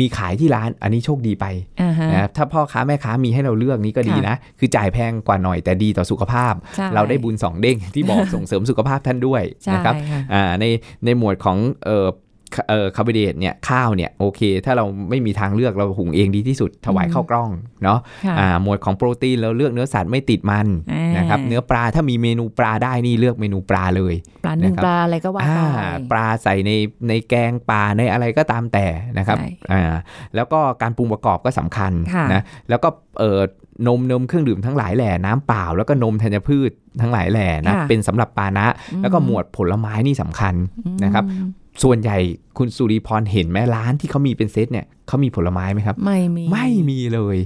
[0.00, 1.46] มีขายที่ร้านอันนี้โชคดีไป
[1.82, 10.64] อ่าฮะนะครับถ้าพ่อค้าแม่ค้ามีให้เราเลือกนี้ก็ดีค่ะนะ คือจ่ายแพงกว่าหน่อยแต่ดีต่อสุขภาพใช่เราได้บุญสองเด้งที่บอกส่งเสริมสุขภาพท่านด้วยใช่นะครับค่ะอ่าใน
[11.04, 11.56] ในหมวดของ
[12.68, 17.50] เอ่อคเอ่อคาร์โบไฮเดรตเนี่ยข้าวเนี่ยโอเค ถ้าเราไม่มีทางเลือกเราหุงเองดีที่สุดถวายอืมข้าวกล้อง
[17.84, 25.78] เนาะค่ะอ่าหมวดของโปรตีนเราเลือกเนื้อสัตว์ไม่ติดมันอ่านนะครับเนื้อปลาถ้ามีเมนูปลาได้นี่เลือกเมนูปลาเลยปลาหนึ่งนะครับปลาอะไรก็ว่าอ่าไป
[26.12, 26.70] ปลาใส่ใน
[27.08, 28.86] ในแกงปลาในอะไรก็ตามแต่
[29.18, 29.82] นะครับใช่อ่า
[30.34, 32.88] แล้วก็การปรุงประกอบก็สำคัญค่ะนะแล้วก็
[33.20, 33.40] เอ่อ
[33.86, 40.54] นมนมเครื่องดื่มทั้งหลายแหล่น้ำเปล่า แล้วก็นมธัญพืชทั้งหลายแหล่นะค่ะเป็นสำหรับปานะอืมแล้วก็หมวดผลไม้นี่สำคัญ
[41.04, 41.48] นะครับอืม
[41.82, 42.18] ส่วนใหญ่
[42.58, 47.36] คุณสุริพรเห็นไหมร้านที่เขามีเป็นเซตเนี่ยเขามีผลไม้ไหมครับ ไม่มีไม่มีเลย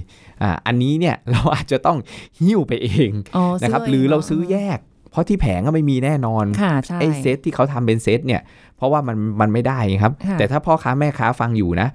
[0.41, 1.97] อ่าอันนี้เนี่ยเราอาจจะต้อง
[2.39, 4.79] หิ้วไปเองอ๋อนะครับซื้หรือเรางซื้อแยก
[5.11, 8.41] เพราะที่แผงก็ไม่มีแน่นอนค่ะใช่ไอ้เซตที่เขาทำเป็นเซตเนี่ย
[8.77, 11.87] เพราะว่ามันมันไม่ได้ไงครับค่ะแต่ถ้าพ่อค้าแม่ค้าฟังอยู่นะ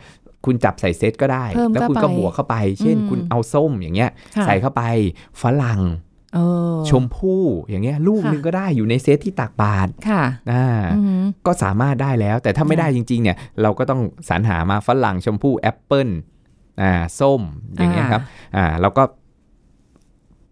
[0.44, 4.82] คุณจับใส่เซตก็ได้เพิ่มแล้วคุณเข้าก็ไปบวกเข้าไป เช่นอืมคุณเอาส้มอย่างเงี้ยค่ะใส่เข้าไป
[5.42, 6.11] ฝรั่งเออ
[6.90, 16.08] ชมพู่อย่างเงี้ยลูกค่ะนึงก็ได้อยู่ในเซตที่ตักบาตรค่ะอ่าอือหือก็สามารถได้แล้ว แต่ถ้าไม่ค่ะได้จริงๆเนี่ยเราก็ต้องสรรหามาฝรั่งชมพู่แอปเปิ้ล
[16.82, 17.42] อ่าส้ม
[17.76, 18.22] อย่างเงี้ยครับ
[18.56, 19.02] อ่าเราก็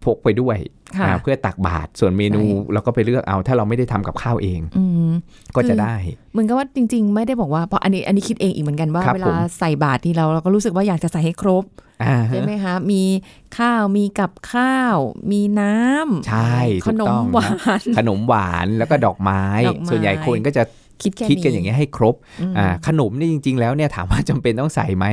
[0.05, 0.57] พกไปด้วย
[0.97, 5.11] ค่ะอ่าเพื่อตักบาตรส่วนเมนูใช่เราก็ไปเลือกเอา ถ้าเราไม่ได้ทำกับข้าวเองอืม
[5.55, 5.95] ก็จะได้
[6.33, 11.63] เหมือนกับว่าจริง ๆ ไม่ได้บอกว่าเพราะอันนี้อันนี้คิดเองอีกเหมือนกันว่าครับเวผลามใส่บาตรที่เราเราก็รู้สึกว่าอยากจะใส่ให้ครบ
[12.03, 13.03] อ่าฮะใช่ไหมคะ มี
[13.57, 14.97] ข้าวมีกับข้าว
[15.31, 17.49] มีน้ำใช่ขถูกนต้มองหวา
[17.81, 20.63] น ขนมหวานแล้วก็ดอกไม้ดอกไม้ส่วนใหญ่คนก็จะ
[21.03, 22.15] คิดแค่คิดกันอย่างเงี้ยให้ครบ
[22.51, 25.05] มอ่าขนมนี่จริง ๆ แล้วเนี่ยถามว่าจำเป็นต้องใส่ไหม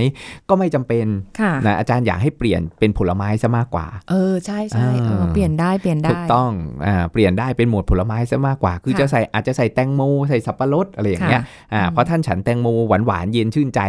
[0.48, 1.06] ก็ไม่จำเป็น
[1.40, 6.50] ค่ะนะอาจารย์อยากให้เปลี่ยนเป็นผลไม้ซะมากกว่า เออใช่ใช่เอออ่าเปลี่ยนได้เปลี่ยนได้ถูกต้อง
[6.86, 13.80] อ่าเปลี่ยนได้เป็นหมวดผลไม้ซะมากกว่า คือค่ะจะใส่อาจจะใส่แตงโมใส่สับปะรดอะไรอย่างเงี้ยค่ะอ่าอืมเพราะท่านฉันแตงโมหวานหวานๆเย็นชื่นใจ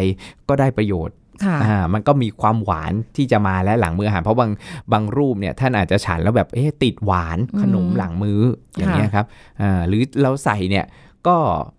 [0.50, 4.52] ก็ได้ประโยชน์ค่ะอ่ามันก็มีความหวานที่จะมาและหลังมืออาหาร เพราะบาง
[4.92, 8.40] บางรูปเนี่ยท่านอาจจะฉันแล้วแบบเอ๊ะติดหวานอืมขนมหลังมือ
[8.78, 9.26] อย่างเงี้ยค่ะครับ
[9.62, 10.86] อ่าหรือเราใส่เนี่ย
[11.28, 11.38] ก็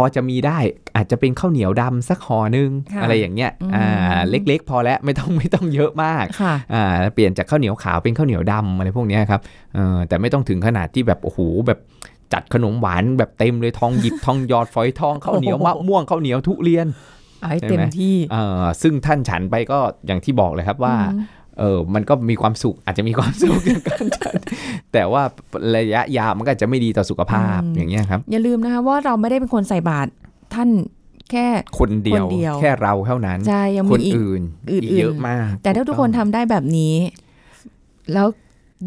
[0.00, 0.58] อจะมีได้
[0.96, 9.40] อาจจะเป็นข้าวเหนียวดำสักห่อนึงค่ะอะไรอย่างเงี้ยอืมอ่าเล็กๆ พอแล้วไม่ต้องไม่ต้องเยอะมากค่ะอ่าเปลี่ยนจากข้าวเหนียวขาวเป็นข้าวเหนียวดำอะไรพวกเนี้ยครับ
[9.74, 11.78] เออแต่ไม่ต้องถึงขนาดที่แบบโอ้โหแบบ
[12.32, 16.86] จัดขนมหวานแบบเต็มเลยทองหยิบทองหยอดฝอยทองข้าวเหนียวโอ้โหมะม่วงข้าวเหนียวทุเรียน
[17.40, 24.34] เอาให้ใช่ไหมเต็มที่เออซึ่งท่านฉันไปก็อย่างที่บอกเลยครับว่าอืม เออมันก็มีความสุขอาจจะมีความสุขในการฉัน
[24.92, 25.22] แต่ว่า
[25.76, 30.10] ระยะยาวมันก็อาจจะไม่ดีต่อสุขภาพอืมอย่างเงี้ยครับ อย่าลืมนะคะว่าเราไม่ได้เป็นคนใส่บาตร
[30.54, 30.68] ท่าน
[31.30, 31.46] แค่
[31.78, 36.94] คนเดียวคนเดียวแค่เราเท่านั้นใช่ยังคมีนอีกอื่นอื่นๆกเยอะมาก แต่ถ้าทุกคนทำได้แบบนี้
[38.12, 38.26] แล้ว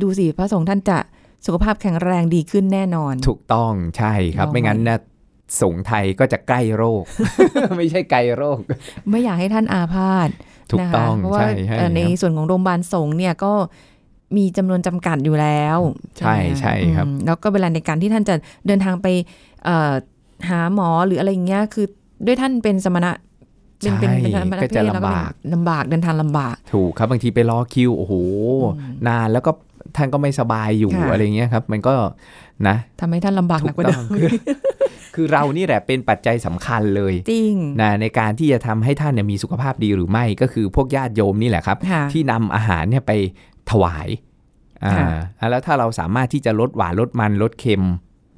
[0.01, 0.97] ดูสิพระสงฆ์ท่านจะ
[1.45, 4.99] สุขภาพแข็งแรงดีขึ้นแน่นอน ถูกต้องใช่ครับลองไม่งั้นไว้นะ
[5.62, 7.03] สงฆ์ไทยก็จะใกล้โรค
[7.77, 8.60] ไม่ใช่ไกลโรค
[9.10, 10.30] ไม่อยากให้ท่านอาพาธ
[10.71, 13.51] ถูกนะคะต้องเพราะว่าใช่ใช่เอ่อในครับส่วนของโรงพยาบาลสงฆ์เนี่ยก็
[14.38, 15.77] มีจำนวนจำกัดอยู่แล้ว
[16.15, 18.36] ใช่ไหมใช่ครับอืมแล้วก็เวลาในการที่ท่านจะ
[18.67, 19.08] เดินทางไป
[19.65, 19.93] เอ่อ
[20.49, 21.86] หาหมอหรืออะไรอย่างเงี้ยคือ
[22.25, 23.12] ด้วยท่านเป็นสมณะ
[23.82, 28.13] เป็นเป็นเป็นสมณก็เพจะศแล้วลำบากลำบากเดินทางลำบาก ถูกครับบางทีไปรอคิวโอ้โห
[28.75, 29.51] อืมนานแล้วก็
[29.95, 31.93] ท่านก็ไม่สบายอยู่ค่ะอะไรเงี้ยครับ มันก็
[32.67, 34.29] นะทำให้ท่านลำบากหถูนักกกว่าต้เดิองมคือ
[35.15, 43.11] คือเรานี่แหละเป็นปัจจัยสำคัญเลยจริงนะในการที่จะทำให้ท่านเนี่ยมีสุขภาพดีหรือไม่ก็คือพวกญาติโยมนี่แหละครับค่ะที่นำอาหารเนี่ยไป
[43.71, 44.07] ถวาย
[44.83, 47.85] อ่าค่ะแล้วถ้าเราสามารถที่จะลดหวานลดมันลดเค็ม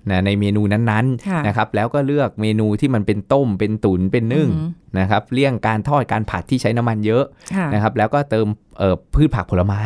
[0.09, 7.23] นะในเมนูนั้นค่ะๆนะครับ แล้วก็เลือกเมนูที่มันเป็นต้มเป็นตุ๋นเป็นนึ่งอืมนะครับ เลี่ยงการทอดการผัดที่ใช้น้ำมันเยอะ
[7.55, 9.83] ค่ะนะครับ แล้วก็เติมเอ่อพืชผักผลไม้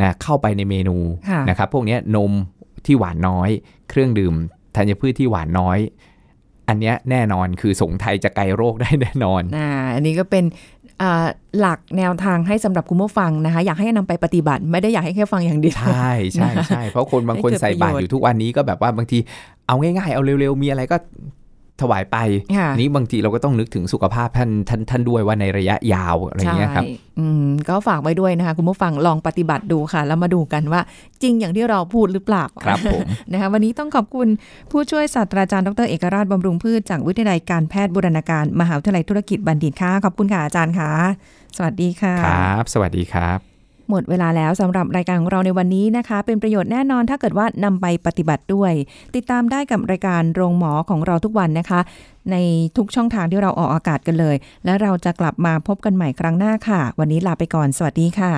[0.00, 0.96] นะเข้าไปในเมนู
[1.30, 2.32] ค่ะนะครับ พวกเนี้ยนม
[2.88, 3.50] ที่หวานน้อย
[3.90, 4.34] เครื่องดื่ม
[4.76, 5.78] ธัญพืชที่หวานน้อย
[6.68, 10.44] อันเนี้ยแน่นอนคือสงฆ์ไทยจะไกลโรคได้แน่นอนอ่าอันนี้ก็เป็น
[11.02, 11.26] อ่า
[11.58, 19.18] หลักแนวทางให้สำหรับคุณผู้ฟังนะคะ อยากให้นำไปปฏิบัติ ไม่ได้อยากให้แค่ฟังอย่างเดียวใช่ใช่ใช่เพราะคนบางคนให้เกิดใส่บาตรประโยชน์อยู่ทุกวันนี้ก็แบบว่าบางที
[19.66, 20.96] เอาง่ายๆ เอาเร็วๆ มีอะไรก็
[21.80, 22.16] ถวายไป
[22.58, 30.80] ค่ะนี้บางทีเราก็ต้องนึกถึงสุขภาพท่านท่านท่านด้วยว่าในระยะยาวอะไรเงี้ยครับใช่อืมก็ฝากไว้ด้วยนะคะ คุณผู้ฟังลองปฏิบัติดูค่ะ แล้วมาดูกันว่า
[31.22, 33.00] จริงอย่างที่เราพูดหรือเปล่าครับผม
[33.32, 34.28] นะคะวันนี้ต้องขอบคุณ
[34.70, 40.90] ผู้ช่วยศาสตราจารย์ดรเอกราชบำรุงพืชจากวิทยาลัยการแพทย์บูรณาการ มหาวิทยาลัยธุรกิจบัณฑิตค่ะขอบคุณค่ะอาจารย์ค่ะ
[41.56, 43.57] สวัสดีค่ะครับ สวัสดีครับ
[43.90, 48.72] หมดเวลาแล้วสำหรับรายการของเราในวันนี้นะคะ เป็นประโยชน์แน่นอนถ้าเกิดว่านำไปปฏิบัติด้วย
[49.14, 51.80] ติดตามได้กับรายการโรงหมอของเราทุกวันนะคะ
[52.30, 52.36] ใน
[52.76, 58.32] ทุกช่องทางที่เราออกอากาศกันเลย และเราจะกลับมาพบกันใหม่ครั้งหน้าค่ะ วันนี้ลาไปก่อน สวัสดีค่ะ